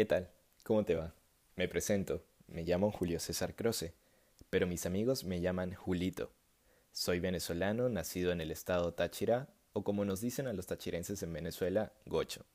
¿Qué 0.00 0.06
tal? 0.06 0.30
¿Cómo 0.62 0.82
te 0.86 0.94
va? 0.94 1.12
Me 1.56 1.68
presento, 1.68 2.24
me 2.46 2.64
llamo 2.64 2.90
Julio 2.90 3.20
César 3.20 3.54
Croce, 3.54 3.92
pero 4.48 4.66
mis 4.66 4.86
amigos 4.86 5.24
me 5.24 5.42
llaman 5.42 5.74
Julito. 5.74 6.32
Soy 6.90 7.20
venezolano, 7.20 7.90
nacido 7.90 8.32
en 8.32 8.40
el 8.40 8.50
estado 8.50 8.94
Táchira, 8.94 9.50
o 9.74 9.84
como 9.84 10.06
nos 10.06 10.22
dicen 10.22 10.46
a 10.46 10.54
los 10.54 10.64
tachirenses 10.64 11.22
en 11.22 11.34
Venezuela, 11.34 11.92
Gocho. 12.06 12.46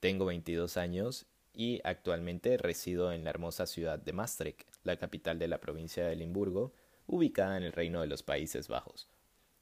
Tengo 0.00 0.24
22 0.24 0.76
años 0.76 1.26
y 1.54 1.80
actualmente 1.84 2.56
resido 2.56 3.12
en 3.12 3.22
la 3.22 3.30
hermosa 3.30 3.66
ciudad 3.66 4.00
de 4.00 4.12
Maastricht, 4.12 4.68
la 4.82 4.96
capital 4.96 5.38
de 5.38 5.46
la 5.46 5.60
provincia 5.60 6.04
de 6.04 6.16
Limburgo, 6.16 6.74
ubicada 7.06 7.58
en 7.58 7.62
el 7.62 7.72
Reino 7.72 8.00
de 8.00 8.08
los 8.08 8.24
Países 8.24 8.66
Bajos. 8.66 9.08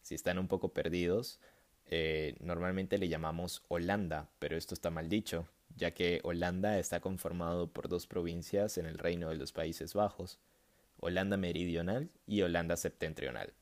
Si 0.00 0.14
están 0.14 0.38
un 0.38 0.48
poco 0.48 0.72
perdidos, 0.72 1.38
eh, 1.84 2.36
normalmente 2.40 2.96
le 2.96 3.10
llamamos 3.10 3.62
Holanda, 3.68 4.30
pero 4.38 4.56
esto 4.56 4.72
está 4.72 4.88
mal 4.88 5.10
dicho, 5.10 5.46
ya 5.80 5.92
que 5.92 6.20
Holanda 6.22 6.78
está 6.78 7.00
conformado 7.00 7.72
por 7.72 7.88
dos 7.88 8.06
provincias 8.06 8.76
en 8.76 8.84
el 8.84 8.98
Reino 8.98 9.30
de 9.30 9.36
los 9.36 9.52
Países 9.52 9.94
Bajos, 9.94 10.38
Holanda 10.98 11.38
Meridional 11.38 12.10
y 12.26 12.42
Holanda 12.42 12.76
Septentrional. 12.76 13.54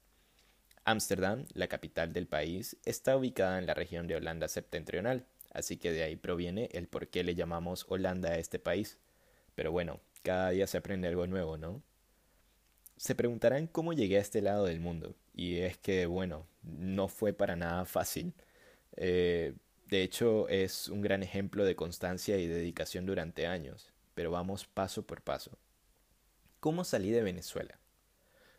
Ámsterdam, 0.84 1.44
la 1.54 1.68
capital 1.68 2.12
del 2.12 2.26
país, 2.26 2.76
está 2.84 3.16
ubicada 3.16 3.60
en 3.60 3.66
la 3.66 3.74
región 3.74 4.08
de 4.08 4.16
Holanda 4.16 4.48
Septentrional, 4.48 5.26
así 5.52 5.76
que 5.76 5.92
de 5.92 6.02
ahí 6.02 6.16
proviene 6.16 6.68
el 6.72 6.88
por 6.88 7.06
qué 7.06 7.22
le 7.22 7.36
llamamos 7.36 7.86
Holanda 7.88 8.30
a 8.30 8.38
este 8.38 8.58
país. 8.58 8.98
Pero 9.54 9.70
bueno, 9.70 10.00
cada 10.22 10.50
día 10.50 10.66
se 10.66 10.78
aprende 10.78 11.06
algo 11.06 11.28
nuevo, 11.28 11.56
¿no? 11.56 11.82
Se 12.96 13.14
preguntarán 13.14 13.68
cómo 13.68 13.92
llegué 13.92 14.16
a 14.16 14.22
este 14.22 14.42
lado 14.42 14.64
del 14.64 14.80
mundo, 14.80 15.14
y 15.34 15.58
es 15.58 15.78
que, 15.78 16.06
bueno, 16.06 16.46
no 16.62 17.06
fue 17.06 17.32
para 17.32 17.54
nada 17.54 17.84
fácil. 17.84 18.32
Eh, 18.96 19.54
de 19.88 20.02
hecho, 20.02 20.48
es 20.48 20.88
un 20.88 21.00
gran 21.00 21.22
ejemplo 21.22 21.64
de 21.64 21.74
constancia 21.74 22.36
y 22.36 22.46
dedicación 22.46 23.06
durante 23.06 23.46
años, 23.46 23.90
pero 24.14 24.30
vamos 24.30 24.66
paso 24.66 25.06
por 25.06 25.22
paso. 25.22 25.52
¿Cómo 26.60 26.84
salí 26.84 27.10
de 27.10 27.22
Venezuela? 27.22 27.78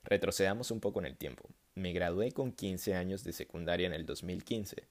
Retrocedamos 0.04 0.72
un 0.72 0.80
poco 0.80 1.00
en 1.00 1.06
el 1.06 1.18
tiempo. 1.18 1.48
Me 1.76 1.94
gradué 1.94 2.32
con 2.32 2.52
15 2.52 2.96
años 2.96 3.24
de 3.24 3.34
secundaria 3.34 3.86
en 3.86 3.94
el 3.94 4.08
2015, 4.08 4.88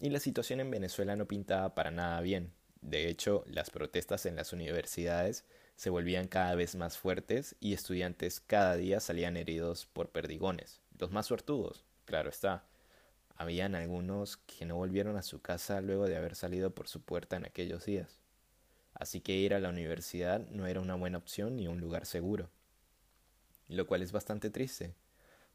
y 0.00 0.10
la 0.10 0.20
situación 0.20 0.60
en 0.60 0.70
Venezuela 0.70 1.16
no 1.16 1.26
pintaba 1.26 1.74
para 1.74 1.90
nada 1.90 2.20
bien. 2.20 2.52
De 2.82 3.08
hecho, 3.08 3.44
las 3.46 3.70
protestas 3.70 4.26
en 4.26 4.36
las 4.36 4.52
universidades 4.52 5.46
se 5.76 5.88
volvían 5.88 6.28
cada 6.28 6.54
vez 6.54 6.74
más 6.74 6.98
fuertes 6.98 7.56
y 7.60 7.72
estudiantes 7.72 8.40
cada 8.40 8.76
día 8.76 9.00
salían 9.00 9.38
heridos 9.38 9.86
por 9.86 10.10
perdigones, 10.10 10.82
los 10.98 11.10
más 11.12 11.26
suertudos, 11.26 11.86
claro 12.04 12.28
está. 12.28 12.66
Habían 13.38 13.76
algunos 13.76 14.36
que 14.36 14.66
no 14.66 14.74
volvieron 14.74 15.16
a 15.16 15.22
su 15.22 15.40
casa 15.40 15.80
luego 15.80 16.08
de 16.08 16.16
haber 16.16 16.34
salido 16.34 16.74
por 16.74 16.88
su 16.88 17.02
puerta 17.02 17.36
en 17.36 17.46
aquellos 17.46 17.86
días. 17.86 18.18
Así 18.94 19.20
que 19.20 19.36
ir 19.36 19.54
a 19.54 19.60
la 19.60 19.68
universidad 19.68 20.44
no 20.48 20.66
era 20.66 20.80
una 20.80 20.96
buena 20.96 21.18
opción 21.18 21.54
ni 21.54 21.68
un 21.68 21.80
lugar 21.80 22.04
seguro. 22.04 22.50
Lo 23.68 23.86
cual 23.86 24.02
es 24.02 24.10
bastante 24.10 24.50
triste. 24.50 24.92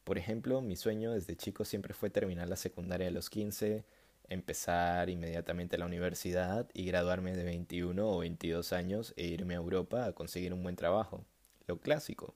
Por 0.06 0.18
ejemplo, 0.18 0.62
mi 0.62 0.78
sueño 0.78 1.12
desde 1.12 1.36
chico 1.36 1.66
siempre 1.66 1.94
fue 1.94 2.10
terminar 2.10 2.48
la 2.48 2.56
secundaria 2.56 3.10
a 3.10 3.12
los 3.12 3.30
15, 3.30 3.84
empezar 4.30 5.10
inmediatamente 5.10 5.78
la 5.78 5.86
universidad 5.86 6.70
y 6.74 6.86
graduarme 6.86 7.36
de 7.36 7.44
21 7.44 8.10
o 8.10 8.20
22 8.20 8.72
años 8.72 9.14
e 9.18 9.26
irme 9.26 9.56
a 9.56 9.58
Europa 9.58 10.06
a 10.06 10.14
conseguir 10.14 10.54
un 10.54 10.64
buen 10.64 10.78
trabajo. 10.78 11.26
Lo 11.68 11.82
clásico. 11.82 12.34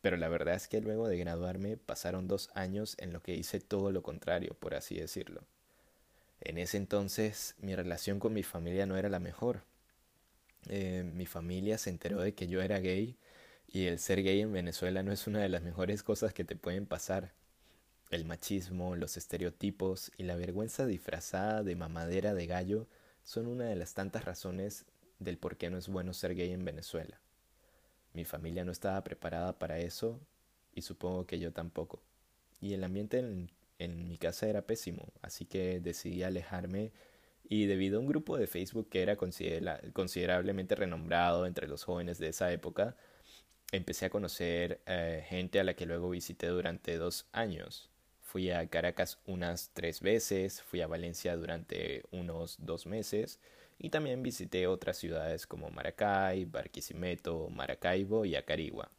Pero 0.00 0.16
la 0.16 0.28
verdad 0.28 0.54
es 0.54 0.68
que 0.68 0.80
luego 0.80 1.08
de 1.08 1.18
graduarme 1.18 1.76
pasaron 1.76 2.28
dos 2.28 2.50
años 2.54 2.94
en 2.98 3.12
lo 3.12 3.22
que 3.22 3.34
hice 3.34 3.60
todo 3.60 3.90
lo 3.90 4.02
contrario, 4.02 4.56
por 4.58 4.74
así 4.74 4.96
decirlo. 4.96 5.42
En 6.40 6.58
ese 6.58 6.76
entonces 6.76 7.54
mi 7.58 7.74
relación 7.74 8.20
con 8.20 8.32
mi 8.32 8.42
familia 8.42 8.86
no 8.86 8.96
era 8.96 9.08
la 9.08 9.18
mejor. 9.18 9.62
Eh, 10.68 11.04
mi 11.14 11.26
familia 11.26 11.78
se 11.78 11.90
enteró 11.90 12.20
de 12.20 12.34
que 12.34 12.46
yo 12.46 12.62
era 12.62 12.78
gay 12.78 13.16
y 13.66 13.86
el 13.86 13.98
ser 13.98 14.22
gay 14.22 14.40
en 14.40 14.52
Venezuela 14.52 15.02
no 15.02 15.12
es 15.12 15.26
una 15.26 15.40
de 15.40 15.48
las 15.48 15.62
mejores 15.62 16.02
cosas 16.02 16.32
que 16.32 16.44
te 16.44 16.56
pueden 16.56 16.86
pasar. 16.86 17.32
El 18.10 18.24
machismo, 18.24 18.96
los 18.96 19.16
estereotipos 19.16 20.12
y 20.16 20.22
la 20.22 20.36
vergüenza 20.36 20.86
disfrazada 20.86 21.62
de 21.62 21.76
mamadera 21.76 22.34
de 22.34 22.46
gallo 22.46 22.86
son 23.24 23.46
una 23.46 23.64
de 23.64 23.76
las 23.76 23.94
tantas 23.94 24.24
razones 24.24 24.86
del 25.18 25.36
por 25.38 25.56
qué 25.56 25.68
no 25.70 25.78
es 25.78 25.88
bueno 25.88 26.14
ser 26.14 26.34
gay 26.34 26.52
en 26.52 26.64
Venezuela. 26.64 27.20
Mi 28.12 28.24
familia 28.24 28.64
no 28.64 28.72
estaba 28.72 29.02
preparada 29.04 29.58
para 29.58 29.78
eso 29.78 30.20
y 30.74 30.82
supongo 30.82 31.26
que 31.26 31.38
yo 31.38 31.52
tampoco. 31.52 32.02
Y 32.60 32.74
el 32.74 32.84
ambiente 32.84 33.18
en, 33.18 34.08
mi 34.08 34.18
casa 34.18 34.48
era 34.48 34.62
pésimo, 34.62 35.12
así 35.22 35.44
que 35.44 35.80
decidí 35.80 36.24
alejarme 36.24 36.92
y 37.48 37.66
debido 37.66 37.98
a 37.98 38.00
un 38.00 38.08
grupo 38.08 38.36
de 38.36 38.46
Facebook 38.46 38.88
que 38.88 39.02
era 39.02 39.16
considerablemente 39.16 40.74
renombrado 40.74 41.46
entre 41.46 41.68
los 41.68 41.84
jóvenes 41.84 42.18
de 42.18 42.28
esa 42.28 42.52
época, 42.52 42.96
empecé 43.72 44.06
a 44.06 44.10
conocer 44.10 44.80
eh, 44.86 45.24
gente 45.28 45.60
a 45.60 45.64
la 45.64 45.74
que 45.74 45.86
luego 45.86 46.10
visité 46.10 46.48
durante 46.48 46.96
dos 46.96 47.26
años. 47.32 47.90
Fui 48.20 48.50
a 48.50 48.68
Caracas 48.68 49.18
unas 49.26 49.70
tres 49.72 50.00
veces, 50.00 50.62
fui 50.62 50.80
a 50.80 50.86
Valencia 50.86 51.36
durante 51.36 52.02
unos 52.10 52.56
dos 52.58 52.86
meses 52.86 53.40
y 53.78 53.90
también 53.90 54.22
visité 54.22 54.66
otras 54.66 54.96
ciudades 54.96 55.46
como 55.46 55.70
Maracay, 55.70 56.44
Barquisimeto, 56.44 57.48
Maracaibo 57.50 58.24
y 58.24 58.34
Acarigua. 58.34 58.90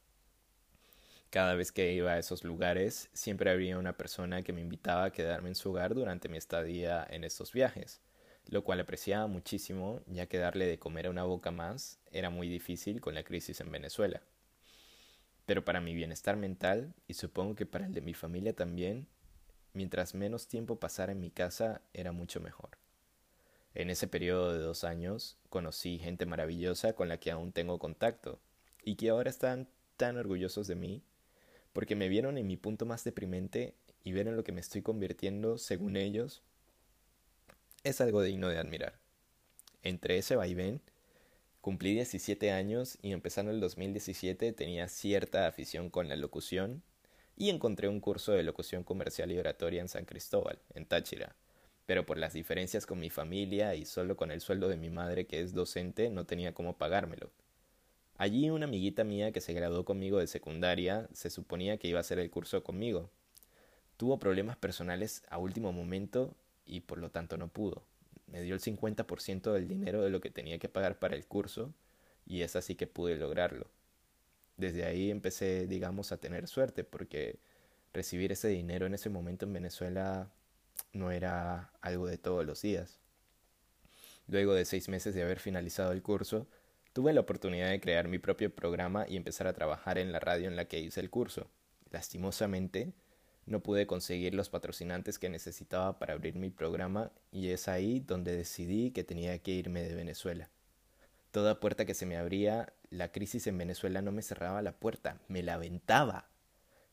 Cada 1.30 1.54
vez 1.54 1.72
que 1.72 1.94
iba 1.94 2.14
a 2.14 2.18
esos 2.18 2.44
lugares, 2.44 3.10
siempre 3.14 3.52
había 3.52 3.78
una 3.78 3.98
persona 3.98 4.42
que 4.42 4.54
me 4.54 4.62
invitaba 4.62 5.06
a 5.06 5.12
quedarme 5.12 5.50
en 5.50 5.56
su 5.56 5.70
hogar 5.70 5.94
durante 5.94 6.28
mi 6.28 6.38
estadía 6.38 7.06
en 7.08 7.24
estos 7.24 7.54
viajes, 7.54 8.02
lo 8.48 8.64
cual 8.64 8.80
apreciaba 8.80 9.28
muchísimo, 9.28 10.02
ya 10.08 10.26
que 10.26 10.40
darle 10.40 10.66
de 10.66 10.80
comer 10.80 11.06
a 11.06 11.12
una 11.12 11.24
boca 11.24 11.52
más 11.52 12.00
era 12.12 12.32
muy 12.32 12.50
difícil 12.50 13.00
con 13.00 13.14
la 13.14 13.24
crisis 13.24 13.62
en 13.62 13.72
Venezuela. 13.72 14.22
Pero 15.46 15.64
para 15.64 15.82
mi 15.82 15.94
bienestar 15.94 16.36
mental, 16.36 16.96
y 17.08 17.14
supongo 17.14 17.54
que 17.54 17.66
para 17.68 17.86
el 17.86 17.94
de 17.94 18.02
mi 18.02 18.16
familia 18.16 18.56
también, 18.56 19.08
mientras 19.74 20.16
menos 20.16 20.48
tiempo 20.48 20.80
pasara 20.80 21.12
en 21.12 21.20
mi 21.20 21.30
casa 21.30 21.82
era 21.94 22.12
mucho 22.12 22.40
mejor. 22.40 22.72
En 23.76 23.90
ese 23.90 24.08
periodo 24.08 24.54
de 24.54 24.60
dos 24.60 24.84
años 24.84 25.38
conocí 25.50 26.00
gente 26.00 26.26
maravillosa 26.26 26.94
con 26.94 27.08
la 27.08 27.20
que 27.20 27.32
aún 27.32 27.52
tengo 27.52 27.80
contacto 27.80 28.40
y 28.84 28.96
que 28.96 29.10
ahora 29.10 29.30
están 29.30 29.68
tan 29.98 30.18
orgullosos 30.18 30.68
de 30.68 30.76
mí 30.76 31.04
porque 31.74 31.96
me 31.96 32.10
vieron 32.10 32.38
en 32.38 32.48
mi 32.48 32.58
punto 32.58 32.86
más 32.86 33.04
deprimente 33.04 33.76
y 34.04 34.12
ver 34.12 34.28
en 34.28 34.36
lo 34.36 34.44
que 34.44 34.52
me 34.52 34.62
estoy 34.62 34.82
convirtiendo 34.82 35.58
según 35.58 35.98
ellos 35.98 36.42
es 37.84 38.02
algo 38.02 38.22
digno 38.22 38.50
de 38.50 38.58
admirar. 38.58 39.00
Entre 39.84 40.18
ese 40.18 40.36
vaivén, 40.36 40.82
cumplí 41.62 41.94
17 41.94 42.52
años 42.52 42.98
y 43.02 43.12
empezando 43.12 43.52
el 43.52 43.60
2017 43.60 44.52
tenía 44.54 44.88
cierta 44.88 45.48
afición 45.48 45.90
con 45.90 46.10
la 46.10 46.16
locución 46.16 46.84
y 47.38 47.50
encontré 47.50 47.88
un 47.88 48.02
curso 48.02 48.34
de 48.34 48.44
locución 48.44 48.84
comercial 48.84 49.32
y 49.32 49.38
oratoria 49.38 49.82
en 49.82 49.88
San 49.88 50.06
Cristóbal, 50.06 50.60
en 50.74 50.86
Táchira, 50.86 51.36
pero 51.90 52.06
por 52.06 52.20
las 52.20 52.34
diferencias 52.34 52.86
con 52.86 53.00
mi 53.00 53.10
familia 53.10 53.74
y 53.74 53.84
solo 53.84 54.16
con 54.16 54.30
el 54.30 54.42
sueldo 54.42 54.70
de 54.70 54.78
mi 54.78 54.92
madre 54.92 55.26
que 55.26 55.42
es 55.42 55.56
docente 55.56 56.12
no 56.12 56.24
tenía 56.24 56.54
cómo 56.54 56.78
pagármelo. 56.78 57.32
Allí 58.16 58.52
una 58.52 58.66
amiguita 58.66 59.04
mía 59.04 59.32
que 59.32 59.42
se 59.42 59.54
graduó 59.54 59.86
conmigo 59.86 60.20
de 60.20 60.28
secundaria 60.28 61.10
se 61.14 61.32
suponía 61.32 61.80
que 61.80 61.88
iba 61.88 61.98
a 61.98 62.02
hacer 62.02 62.20
el 62.20 62.30
curso 62.30 62.64
conmigo. 62.64 63.10
Tuvo 63.98 64.20
problemas 64.20 64.56
personales 64.56 65.24
a 65.30 65.40
último 65.40 65.72
momento 65.72 66.36
y 66.64 66.82
por 66.82 67.00
lo 67.00 67.10
tanto 67.10 67.38
no 67.38 67.48
pudo. 67.48 67.82
Me 68.28 68.44
dio 68.44 68.54
el 68.54 68.62
50% 68.62 69.52
del 69.52 69.68
dinero 69.68 70.04
de 70.04 70.12
lo 70.12 70.22
que 70.22 70.30
tenía 70.30 70.60
que 70.60 70.70
pagar 70.70 71.00
para 71.00 71.16
el 71.16 71.26
curso 71.26 71.74
y 72.28 72.44
es 72.44 72.56
así 72.56 72.76
que 72.76 72.86
pude 72.86 73.16
lograrlo. 73.16 73.66
Desde 74.58 74.86
ahí 74.86 75.10
empecé, 75.10 75.66
digamos, 75.66 76.12
a 76.12 76.18
tener 76.18 76.48
suerte 76.48 76.84
porque 76.84 77.40
recibir 77.94 78.32
ese 78.32 78.50
dinero 78.50 78.86
en 78.86 78.94
ese 78.94 79.10
momento 79.10 79.48
en 79.48 79.54
Venezuela 79.54 80.30
no 80.94 81.12
era 81.12 81.72
algo 81.82 82.08
de 82.08 82.18
todos 82.18 82.46
los 82.46 82.62
días. 82.62 83.00
Luego 84.28 84.54
de 84.54 84.66
seis 84.66 84.90
meses 84.90 85.16
de 85.16 85.24
haber 85.24 85.40
finalizado 85.40 85.92
el 85.92 86.02
curso, 86.02 86.48
tuve 86.94 87.14
la 87.14 87.22
oportunidad 87.22 87.70
de 87.70 87.82
crear 87.82 88.08
mi 88.08 88.20
propio 88.20 88.54
programa 88.54 89.06
y 89.08 89.18
empezar 89.18 89.48
a 89.48 89.54
trabajar 89.54 89.98
en 89.98 90.12
la 90.12 90.20
radio 90.20 90.48
en 90.48 90.56
la 90.56 90.66
que 90.66 90.80
hice 90.80 91.00
el 91.00 91.10
curso. 91.10 91.50
Lastimosamente, 91.92 92.94
no 93.46 93.62
pude 93.62 93.88
conseguir 93.88 94.36
los 94.36 94.50
patrocinantes 94.50 95.18
que 95.18 95.30
necesitaba 95.30 95.98
para 95.98 96.14
abrir 96.14 96.36
mi 96.36 96.52
programa 96.52 97.12
y 97.32 97.50
es 97.50 97.68
ahí 97.68 98.00
donde 98.00 98.36
decidí 98.36 98.92
que 98.92 99.04
tenía 99.04 99.40
que 99.40 99.52
irme 99.52 99.82
de 99.82 99.96
Venezuela. 99.96 100.50
Toda 101.32 101.60
puerta 101.60 101.86
que 101.86 101.96
se 101.96 102.06
me 102.06 102.18
abría, 102.18 102.74
la 102.90 103.12
crisis 103.12 103.48
en 103.48 103.58
Venezuela 103.58 104.02
no 104.02 104.12
me 104.12 104.22
cerraba 104.22 104.62
la 104.62 104.74
puerta, 104.74 105.18
me 105.28 105.42
la 105.42 105.56
aventaba. 105.56 106.30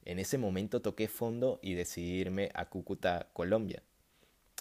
En 0.06 0.20
ese 0.20 0.38
momento 0.38 0.80
toqué 0.82 1.08
fondo 1.08 1.58
y 1.62 1.74
decidí 1.74 2.20
irme 2.20 2.50
a 2.54 2.66
Cúcuta, 2.66 3.28
Colombia. 3.32 3.82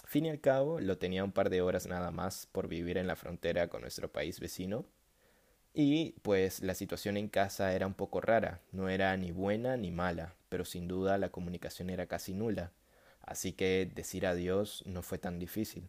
Fin 0.04 0.26
y 0.26 0.30
al 0.30 0.40
cabo, 0.40 0.80
lo 0.80 0.98
tenía 0.98 1.22
un 1.22 1.30
par 1.30 1.50
de 1.50 1.62
horas 1.62 1.86
nada 1.86 2.10
más 2.10 2.46
por 2.50 2.66
vivir 2.66 2.98
en 2.98 3.06
la 3.06 3.14
frontera 3.14 3.68
con 3.68 3.82
nuestro 3.82 4.10
país 4.10 4.40
vecino. 4.40 4.86
Y 5.72 6.14
pues 6.22 6.62
la 6.62 6.74
situación 6.74 7.16
en 7.16 7.28
casa 7.28 7.72
era 7.74 7.86
un 7.86 7.94
poco 7.94 8.20
rara, 8.20 8.60
no 8.72 8.88
era 8.88 9.16
ni 9.16 9.30
buena 9.30 9.76
ni 9.76 9.92
mala, 9.92 10.34
pero 10.48 10.64
sin 10.64 10.88
duda 10.88 11.16
la 11.16 11.28
comunicación 11.28 11.90
era 11.90 12.06
casi 12.06 12.34
nula, 12.34 12.72
así 13.22 13.52
que 13.52 13.88
decir 13.94 14.26
adiós 14.26 14.82
no 14.84 15.02
fue 15.02 15.18
tan 15.18 15.38
difícil. 15.38 15.88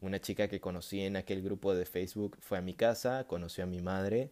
Una 0.00 0.18
chica 0.18 0.48
que 0.48 0.60
conocí 0.60 1.00
en 1.02 1.16
aquel 1.16 1.42
grupo 1.42 1.74
de 1.74 1.84
Facebook 1.84 2.38
fue 2.40 2.56
a 2.56 2.62
mi 2.62 2.72
casa, 2.72 3.26
conoció 3.26 3.64
a 3.64 3.66
mi 3.66 3.82
madre 3.82 4.30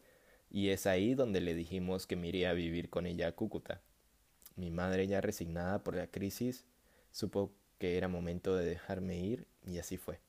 y 0.50 0.70
es 0.70 0.86
ahí 0.86 1.14
donde 1.14 1.42
le 1.42 1.54
dijimos 1.54 2.06
que 2.06 2.16
me 2.16 2.28
iría 2.28 2.50
a 2.50 2.54
vivir 2.54 2.88
con 2.88 3.04
ella 3.04 3.28
a 3.28 3.32
Cúcuta. 3.32 3.82
Mi 4.56 4.70
madre, 4.70 5.06
ya 5.06 5.20
resignada 5.20 5.82
por 5.82 5.96
la 5.96 6.06
crisis, 6.06 6.64
supo 7.10 7.52
que 7.78 7.96
era 7.96 8.08
momento 8.08 8.54
de 8.54 8.64
dejarme 8.64 9.18
ir 9.18 9.46
y 9.66 9.78
así 9.78 9.96
fue. 9.96 10.20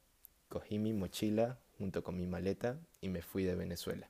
Cogí 0.49 0.79
mi 0.79 0.93
mochila 0.93 1.59
junto 1.77 2.03
con 2.03 2.17
mi 2.17 2.27
maleta 2.27 2.79
y 3.01 3.09
me 3.09 3.21
fui 3.21 3.43
de 3.43 3.55
Venezuela. 3.55 4.09